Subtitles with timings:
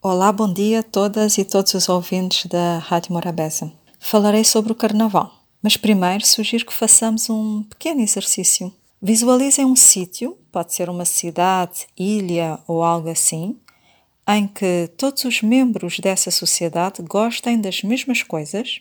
[0.00, 3.72] Olá, bom dia a todas e todos os ouvintes da Rádio Morabeza.
[3.98, 5.28] Falarei sobre o Carnaval,
[5.60, 8.72] mas primeiro sugiro que façamos um pequeno exercício.
[9.02, 13.58] Visualizem um sítio, pode ser uma cidade, ilha ou algo assim,
[14.28, 18.80] em que todos os membros dessa sociedade gostem das mesmas coisas,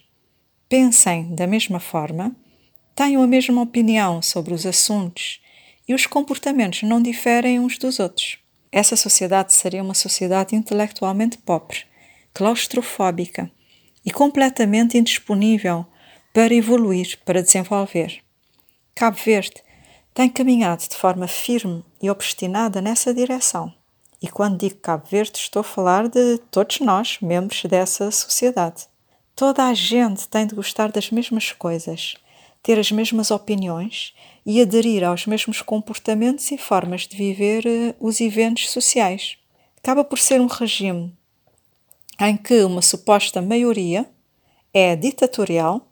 [0.69, 2.31] pensem da mesma forma,
[2.93, 5.41] tenham a mesma opinião sobre os assuntos
[5.87, 8.37] e os comportamentos não diferem uns dos outros.
[8.77, 11.79] Essa sociedade seria uma sociedade intelectualmente pobre,
[12.31, 13.49] claustrofóbica
[14.05, 15.83] e completamente indisponível
[16.31, 18.21] para evoluir, para desenvolver.
[18.93, 19.63] Cabo Verde
[20.13, 23.73] tem caminhado de forma firme e obstinada nessa direção.
[24.21, 28.83] E quando digo Cabo Verde, estou a falar de todos nós, membros dessa sociedade.
[29.35, 32.13] Toda a gente tem de gostar das mesmas coisas,
[32.61, 34.13] ter as mesmas opiniões
[34.49, 39.37] e aderir aos mesmos comportamentos e formas de viver uh, os eventos sociais.
[39.77, 41.13] Acaba por ser um regime
[42.17, 44.09] em que uma suposta maioria
[44.73, 45.85] é ditatorial,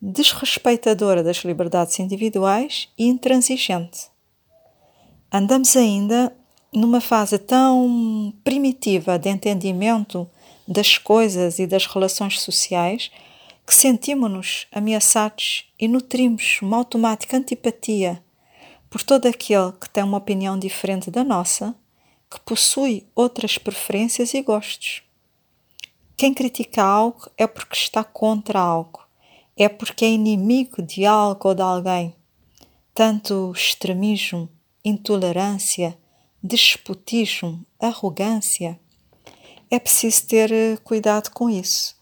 [0.00, 4.06] desrespeitadora das liberdades individuais e intransigente.
[5.30, 6.32] Andamos ainda
[6.72, 10.30] numa fase tão primitiva de entendimento
[10.66, 13.10] das coisas e das relações sociais
[13.70, 18.20] que sentimos-nos ameaçados e nutrimos uma automática antipatia
[18.90, 21.72] por todo aquele que tem uma opinião diferente da nossa,
[22.28, 25.04] que possui outras preferências e gostos.
[26.16, 29.06] Quem critica algo é porque está contra algo,
[29.56, 32.16] é porque é inimigo de algo ou de alguém.
[32.92, 34.48] Tanto extremismo,
[34.84, 35.96] intolerância,
[36.42, 38.80] despotismo, arrogância.
[39.70, 41.99] É preciso ter eh, cuidado com isso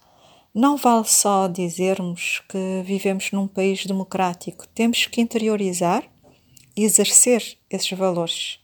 [0.53, 6.03] não vale só dizermos que vivemos num país democrático, temos que interiorizar
[6.75, 8.59] e exercer esses valores.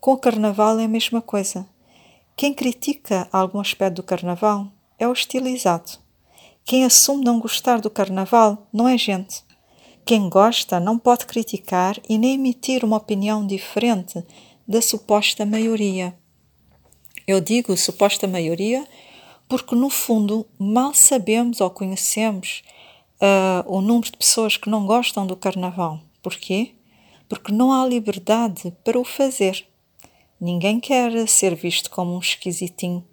[0.00, 1.68] Com o carnaval é a mesma coisa.
[2.36, 5.98] Quem critica algum aspecto do carnaval é hostilizado.
[6.64, 9.44] Quem assume não gostar do carnaval não é gente.
[10.04, 14.24] Quem gosta não pode criticar e nem emitir uma opinião diferente
[14.66, 16.14] da suposta maioria.
[17.26, 18.86] Eu digo suposta maioria
[19.50, 22.62] porque no fundo mal sabemos ou conhecemos
[23.20, 25.98] uh, o número de pessoas que não gostam do carnaval.
[26.22, 26.76] Porquê?
[27.28, 29.66] Porque não há liberdade para o fazer.
[30.40, 33.04] Ninguém quer ser visto como um esquisitinho,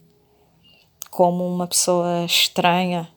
[1.09, 3.09] como uma pessoa estranha.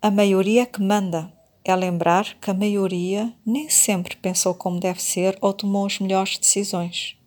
[0.00, 1.30] A maioria que manda
[1.62, 6.38] é lembrar que a maioria nem sempre pensou como deve ser ou tomou as melhores
[6.38, 7.18] decisões.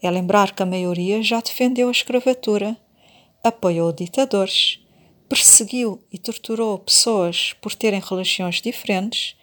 [0.00, 2.76] É lembrar que a maioria já defendeu a escravatura
[3.44, 4.80] apoiou ditadores,
[5.28, 9.36] perseguiu e torturou pessoas por terem religiões diferentes,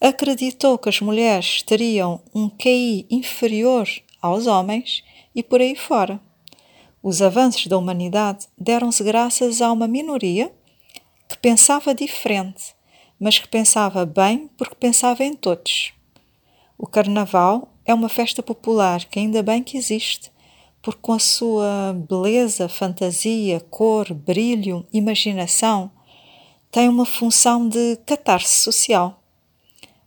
[0.00, 3.88] acreditou que as mulheres teriam um QI inferior
[4.20, 6.20] aos homens e por aí fora.
[7.00, 10.52] Os avanços da humanidade deram-se graças a uma minoria
[11.28, 12.74] que pensava diferente,
[13.20, 15.92] mas que pensava bem porque pensava em todos.
[16.76, 20.33] O Carnaval é uma festa popular que ainda bem que existe
[20.84, 25.90] porque com a sua beleza, fantasia, cor, brilho, imaginação,
[26.70, 29.18] tem uma função de catarse social.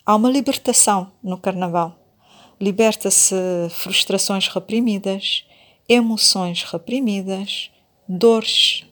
[0.06, 1.98] Há uma libertação no Carnaval.
[2.62, 3.36] Liberta-se
[3.72, 5.46] frustrações reprimidas,
[5.90, 7.72] emoções reprimidas,
[8.08, 8.86] dores.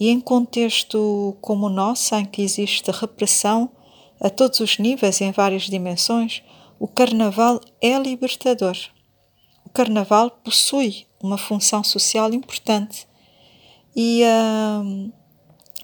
[0.00, 3.70] E em contexto como o nosso, em que existe repressão
[4.20, 6.42] a todos os níveis em várias dimensões,
[6.80, 8.76] o Carnaval é libertador.
[9.64, 13.06] O Carnaval possui uma função social importante
[13.94, 15.12] e, uh,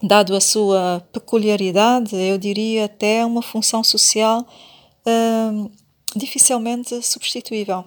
[0.03, 4.47] dado a sua peculiaridade, eu diria até uma função social
[5.07, 5.71] uh,
[6.17, 7.85] dificilmente substituível.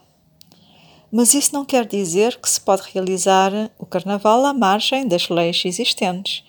[1.11, 5.61] Mas isso não quer dizer que se pode realizar o carnaval à margem das leis
[5.65, 6.43] existentes.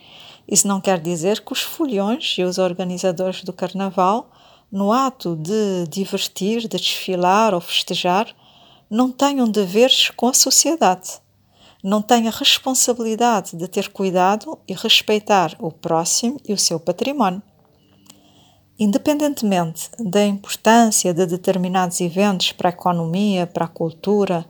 [0.47, 4.31] Isso não quer dizer que os folhões e os organizadores do carnaval,
[4.71, 8.34] no ato de divertir, de desfilar ou festejar,
[8.92, 11.12] não tenham deveres com a sociedade,
[11.82, 17.42] não têm a responsabilidade de ter cuidado e respeitar o próximo e o seu património.
[18.78, 24.44] Independentemente da importância de determinados eventos para a economia, para a cultura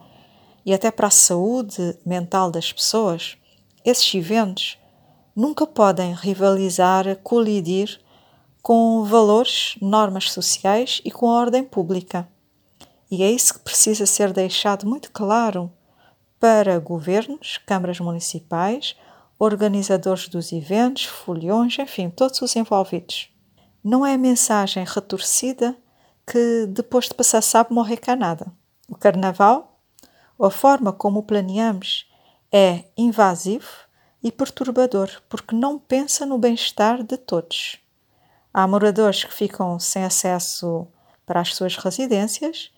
[0.66, 3.36] e até para a saúde mental das pessoas,
[3.84, 4.76] esses eventos
[5.36, 8.00] nunca podem rivalizar, colidir
[8.60, 12.26] com valores, normas sociais e com a ordem pública.
[13.12, 15.70] E é isso que precisa ser deixado muito claro
[16.40, 18.96] para governos, câmaras municipais,
[19.38, 23.30] organizadores dos eventos, foliões, enfim, todos os envolvidos.
[23.84, 25.76] Não é a mensagem retorcida
[26.26, 28.50] que depois de passar sabe morrer cá nada.
[28.88, 29.78] O carnaval,
[30.40, 32.10] a forma como o planeamos,
[32.50, 33.68] É invasivo
[34.22, 37.78] e perturbador porque não pensa no bem-estar de todos.
[38.54, 40.86] Há moradores que ficam sem acesso
[41.26, 42.70] para as suas residências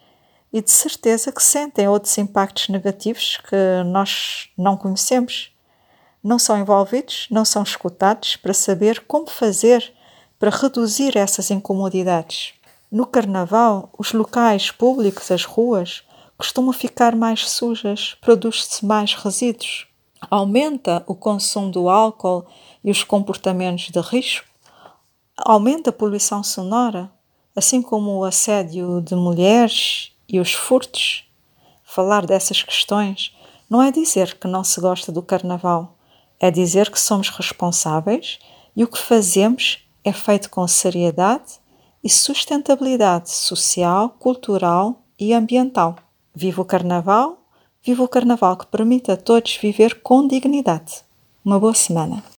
[0.54, 5.50] e de certeza que sentem outros impactos negativos que nós não conhecemos.
[6.22, 9.92] Não são envolvidos, não são escutados para saber como fazer
[10.38, 12.54] para reduzir essas incomodidades.
[12.88, 16.04] No Carnaval, os locais públicos, as ruas,
[16.38, 19.88] costumam ficar mais sujas, produz-se mais resíduos,
[20.30, 22.46] aumenta o consumo do álcool
[22.84, 24.46] e os comportamentos de risco,
[25.36, 27.10] aumenta a poluição sonora,
[27.56, 31.24] assim como o assédio de mulheres e os furtos.
[31.84, 33.34] Falar dessas questões
[33.68, 35.96] não é dizer que não se gosta do carnaval,
[36.40, 38.38] é dizer que somos responsáveis
[38.74, 41.60] e o que fazemos é feito com seriedade
[42.02, 45.96] e sustentabilidade social, cultural e ambiental.
[46.34, 47.38] Viva o carnaval!
[47.82, 51.04] Viva o carnaval que permite a todos viver com dignidade.
[51.44, 52.24] Uma boa semana!